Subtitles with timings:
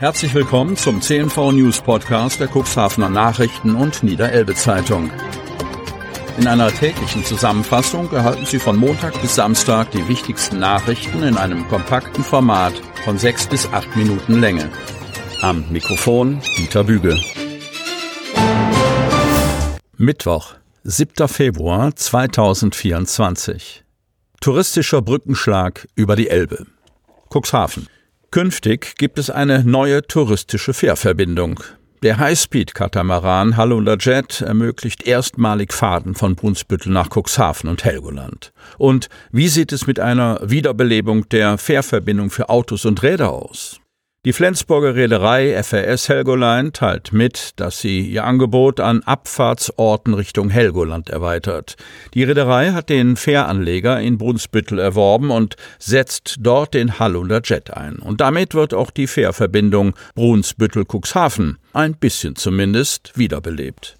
[0.00, 5.10] Herzlich willkommen zum CNV News Podcast der Cuxhavener Nachrichten und Niederelbe Zeitung.
[6.38, 11.68] In einer täglichen Zusammenfassung erhalten Sie von Montag bis Samstag die wichtigsten Nachrichten in einem
[11.68, 12.72] kompakten Format
[13.04, 14.70] von sechs bis acht Minuten Länge.
[15.42, 17.20] Am Mikrofon Dieter Bügel.
[19.98, 21.28] Mittwoch, 7.
[21.28, 23.84] Februar 2024.
[24.40, 26.64] Touristischer Brückenschlag über die Elbe.
[27.28, 27.86] Cuxhaven.
[28.32, 31.58] Künftig gibt es eine neue touristische Fährverbindung.
[32.04, 38.52] Der Highspeed-Katamaran Hallunder Jet ermöglicht erstmalig Fahrten von Brunsbüttel nach Cuxhaven und Helgoland.
[38.78, 43.80] Und wie sieht es mit einer Wiederbelebung der Fährverbindung für Autos und Räder aus?
[44.26, 51.08] Die Flensburger Reederei FRS Helgoland teilt mit, dass sie ihr Angebot an Abfahrtsorten Richtung Helgoland
[51.08, 51.76] erweitert.
[52.12, 57.96] Die Reederei hat den Fähranleger in Brunsbüttel erworben und setzt dort den Hallunder Jet ein.
[57.96, 63.96] Und damit wird auch die Fährverbindung Brunsbüttel-Cuxhaven ein bisschen zumindest wiederbelebt.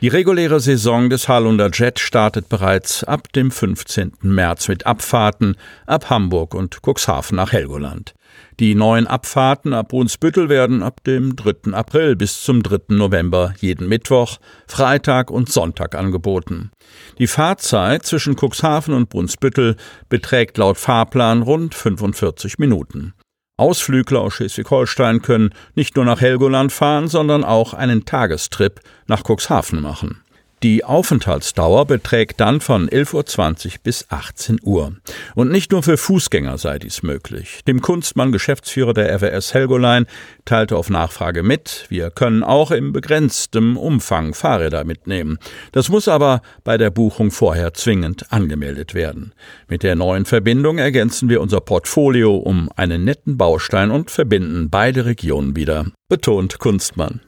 [0.00, 4.12] Die reguläre Saison des Hallunder Jet startet bereits ab dem 15.
[4.22, 8.14] März mit Abfahrten ab Hamburg und Cuxhaven nach Helgoland.
[8.60, 11.72] Die neuen Abfahrten ab Brunsbüttel werden ab dem 3.
[11.72, 12.94] April bis zum 3.
[12.94, 16.70] November jeden Mittwoch, Freitag und Sonntag angeboten.
[17.18, 19.76] Die Fahrzeit zwischen Cuxhaven und Brunsbüttel
[20.08, 23.14] beträgt laut Fahrplan rund 45 Minuten.
[23.56, 29.80] Ausflügler aus Schleswig-Holstein können nicht nur nach Helgoland fahren, sondern auch einen Tagestrip nach Cuxhaven
[29.80, 30.23] machen.
[30.64, 34.94] Die Aufenthaltsdauer beträgt dann von 11.20 Uhr bis 18 Uhr.
[35.34, 37.60] Und nicht nur für Fußgänger sei dies möglich.
[37.66, 40.06] Dem Kunstmann, Geschäftsführer der RWS Helgoline,
[40.46, 45.38] teilte auf Nachfrage mit, wir können auch im begrenztem Umfang Fahrräder mitnehmen.
[45.72, 49.34] Das muss aber bei der Buchung vorher zwingend angemeldet werden.
[49.68, 55.04] Mit der neuen Verbindung ergänzen wir unser Portfolio um einen netten Baustein und verbinden beide
[55.04, 57.20] Regionen wieder, betont Kunstmann.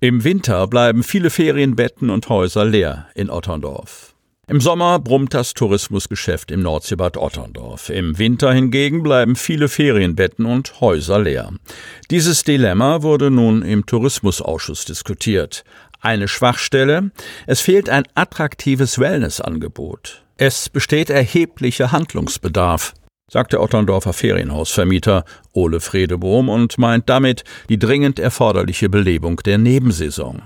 [0.00, 4.14] Im Winter bleiben viele Ferienbetten und Häuser leer in Otterndorf.
[4.46, 7.90] Im Sommer brummt das Tourismusgeschäft im Nordseebad Otterndorf.
[7.90, 11.52] Im Winter hingegen bleiben viele Ferienbetten und Häuser leer.
[12.12, 15.64] Dieses Dilemma wurde nun im Tourismusausschuss diskutiert.
[16.00, 17.10] Eine Schwachstelle?
[17.48, 20.22] Es fehlt ein attraktives Wellnessangebot.
[20.36, 22.94] Es besteht erheblicher Handlungsbedarf
[23.30, 30.42] sagt der Otterndorfer Ferienhausvermieter Ole Fredebohm und meint damit die dringend erforderliche Belebung der Nebensaison.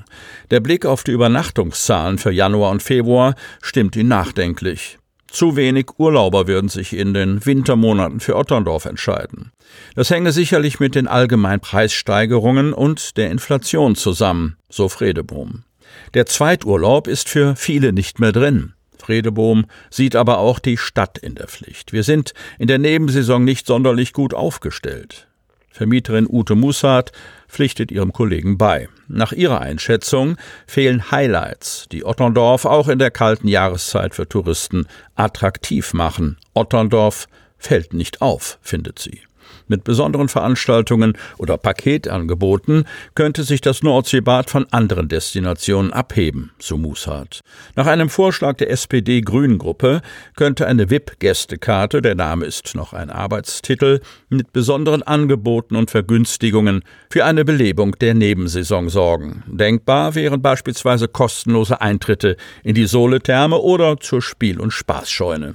[0.50, 4.98] Der Blick auf die Übernachtungszahlen für Januar und Februar stimmt ihn nachdenklich.
[5.32, 9.50] Zu wenig Urlauber würden sich in den Wintermonaten für Otterndorf entscheiden.
[9.94, 15.64] Das hänge sicherlich mit den allgemeinen Preissteigerungen und der Inflation zusammen, so Fredebohm.
[16.12, 18.74] Der Zweiturlaub ist für viele nicht mehr drin.
[19.02, 21.92] Fredebohm sieht aber auch die Stadt in der Pflicht.
[21.92, 25.26] Wir sind in der Nebensaison nicht sonderlich gut aufgestellt.
[25.70, 27.12] Vermieterin Ute Mussart
[27.48, 28.88] pflichtet ihrem Kollegen bei.
[29.08, 30.36] Nach ihrer Einschätzung
[30.66, 34.86] fehlen Highlights, die Otterndorf auch in der kalten Jahreszeit für Touristen
[35.16, 36.36] attraktiv machen.
[36.54, 37.26] Otterndorf
[37.58, 39.22] fällt nicht auf, findet sie.
[39.68, 47.40] Mit besonderen Veranstaltungen oder Paketangeboten könnte sich das Nordseebad von anderen Destinationen abheben, so Mussart.
[47.76, 50.02] Nach einem Vorschlag der SPD-Grünen-Gruppe
[50.36, 57.24] könnte eine VIP-Gästekarte, der Name ist noch ein Arbeitstitel, mit besonderen Angeboten und Vergünstigungen für
[57.24, 59.42] eine Belebung der Nebensaison sorgen.
[59.46, 65.54] Denkbar wären beispielsweise kostenlose Eintritte in die Soletherme oder zur Spiel- und Spaßscheune.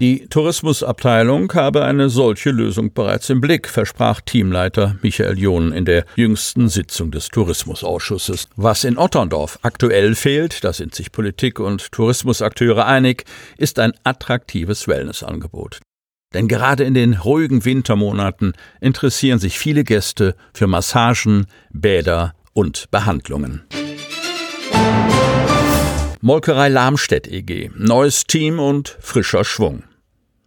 [0.00, 6.04] Die Tourismusabteilung habe eine solche Lösung bereits im Blick versprach Teamleiter Michael John in der
[6.16, 8.48] jüngsten Sitzung des Tourismusausschusses.
[8.56, 13.24] Was in Otterndorf aktuell fehlt, da sind sich Politik und Tourismusakteure einig,
[13.56, 15.80] ist ein attraktives Wellnessangebot.
[16.34, 23.62] Denn gerade in den ruhigen Wintermonaten interessieren sich viele Gäste für Massagen, Bäder und Behandlungen.
[26.20, 27.70] Molkerei Lamstedt EG.
[27.76, 29.84] Neues Team und frischer Schwung.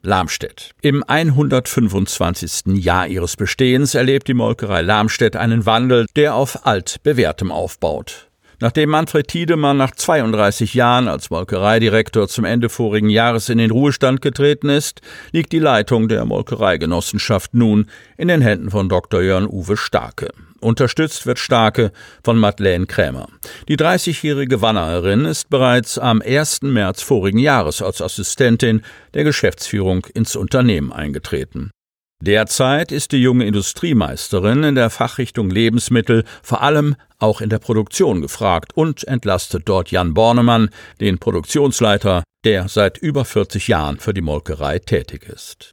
[0.04, 0.72] Lamstedt.
[0.82, 2.78] Im 125.
[2.78, 8.31] Jahr ihres Bestehens erlebt die Molkerei Lamstedt einen Wandel, der auf altbewährtem aufbaut.
[8.62, 14.22] Nachdem Manfred Tiedemann nach 32 Jahren als Molkereidirektor zum Ende vorigen Jahres in den Ruhestand
[14.22, 17.88] getreten ist, liegt die Leitung der Molkereigenossenschaft nun
[18.18, 19.24] in den Händen von Dr.
[19.24, 20.30] Jörn Uwe Starke.
[20.60, 21.92] Unterstützt wird Starke
[22.24, 23.30] von Madeleine Krämer.
[23.68, 26.62] Die 30-jährige Wannerin ist bereits am 1.
[26.62, 28.84] März vorigen Jahres als Assistentin
[29.16, 31.72] der Geschäftsführung ins Unternehmen eingetreten.
[32.22, 38.22] Derzeit ist die junge Industriemeisterin in der Fachrichtung Lebensmittel vor allem auch in der Produktion
[38.22, 40.70] gefragt und entlastet dort Jan Bornemann,
[41.00, 45.72] den Produktionsleiter, der seit über 40 Jahren für die Molkerei tätig ist.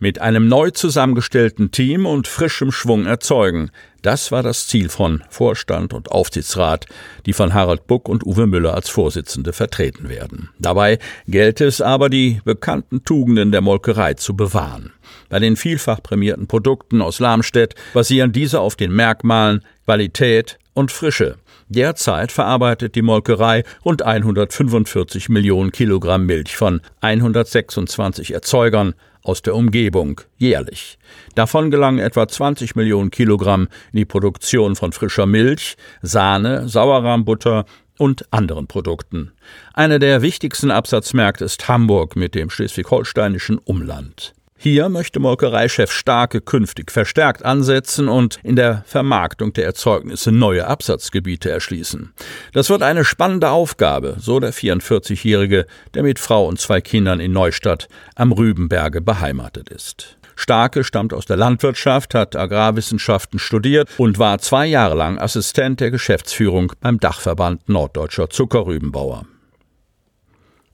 [0.00, 3.72] Mit einem neu zusammengestellten Team und frischem Schwung erzeugen.
[4.00, 6.86] Das war das Ziel von Vorstand und Aufsichtsrat,
[7.26, 10.50] die von Harald Buck und Uwe Müller als Vorsitzende vertreten werden.
[10.60, 14.92] Dabei gelte es aber, die bekannten Tugenden der Molkerei zu bewahren.
[15.30, 21.38] Bei den vielfach prämierten Produkten aus Lamstedt basieren diese auf den Merkmalen Qualität und Frische.
[21.70, 30.20] Derzeit verarbeitet die Molkerei rund 145 Millionen Kilogramm Milch von 126 Erzeugern aus der Umgebung
[30.36, 30.98] jährlich.
[31.34, 37.64] Davon gelangen etwa 20 Millionen Kilogramm in die Produktion von frischer Milch, Sahne, Sauerrahmbutter
[37.98, 39.32] und anderen Produkten.
[39.74, 44.34] Einer der wichtigsten Absatzmärkte ist Hamburg mit dem schleswig-holsteinischen Umland.
[44.60, 51.48] Hier möchte Molkereichef Starke künftig verstärkt ansetzen und in der Vermarktung der Erzeugnisse neue Absatzgebiete
[51.48, 52.12] erschließen.
[52.52, 57.30] Das wird eine spannende Aufgabe, so der 44-Jährige, der mit Frau und zwei Kindern in
[57.32, 60.18] Neustadt am Rübenberge beheimatet ist.
[60.34, 65.92] Starke stammt aus der Landwirtschaft, hat Agrarwissenschaften studiert und war zwei Jahre lang Assistent der
[65.92, 69.24] Geschäftsführung beim Dachverband Norddeutscher Zuckerrübenbauer.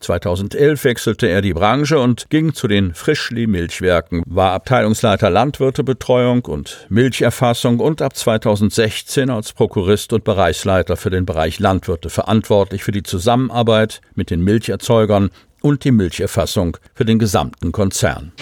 [0.04, 7.80] 2011 wechselte er die Branche und ging zu den Frischli-Milchwerken, war Abteilungsleiter Landwirtebetreuung und Milcherfassung
[7.80, 14.00] und ab 2016 als Prokurist und Bereichsleiter für den Bereich Landwirte verantwortlich für die Zusammenarbeit
[14.14, 15.30] mit den Milcherzeugern
[15.62, 18.32] und die Milcherfassung für den gesamten Konzern.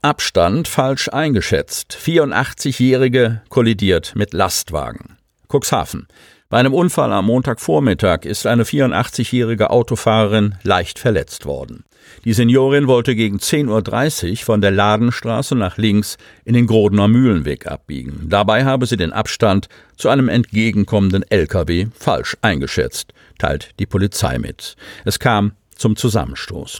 [0.00, 1.98] Abstand falsch eingeschätzt.
[2.00, 5.18] 84-Jährige kollidiert mit Lastwagen.
[5.48, 6.06] Cuxhaven.
[6.50, 11.84] Bei einem Unfall am Montagvormittag ist eine 84-jährige Autofahrerin leicht verletzt worden.
[12.24, 16.16] Die Seniorin wollte gegen 10.30 Uhr von der Ladenstraße nach links
[16.46, 18.30] in den Grodener Mühlenweg abbiegen.
[18.30, 19.68] Dabei habe sie den Abstand
[19.98, 24.76] zu einem entgegenkommenden LKW falsch eingeschätzt, teilt die Polizei mit.
[25.04, 26.78] Es kam zum Zusammenstoß.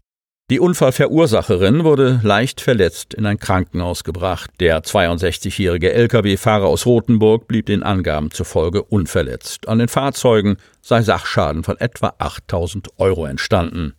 [0.51, 4.51] Die Unfallverursacherin wurde leicht verletzt in ein Krankenhaus gebracht.
[4.61, 9.69] Der 62-jährige Lkw-Fahrer aus Rothenburg blieb den Angaben zufolge unverletzt.
[9.69, 13.93] An den Fahrzeugen sei Sachschaden von etwa 8000 Euro entstanden.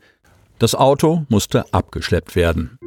[0.57, 2.79] Das Auto musste abgeschleppt werden.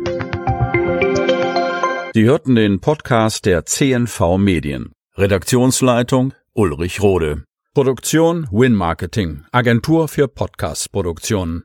[2.15, 4.91] Sie hörten den Podcast der CNV Medien.
[5.17, 7.44] Redaktionsleitung Ulrich Rode.
[7.75, 11.61] Produktion Win Marketing, Agentur für Podcast-Produktionen.